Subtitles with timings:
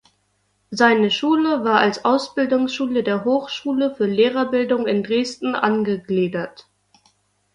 [0.71, 6.67] Seine Schule war als Ausbildungsschule der Hochschule für Lehrerbildung in Dresden angegliedert.